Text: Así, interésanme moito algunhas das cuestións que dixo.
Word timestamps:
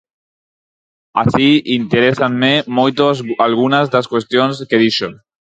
Así, 1.21 1.49
interésanme 1.79 2.53
moito 2.77 3.01
algunhas 3.47 3.87
das 3.93 4.09
cuestións 4.11 4.55
que 4.69 4.81
dixo. 4.83 5.07